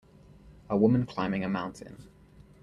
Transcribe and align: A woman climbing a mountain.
A 0.67 0.75
woman 0.75 1.05
climbing 1.05 1.43
a 1.43 1.47
mountain. 1.47 2.07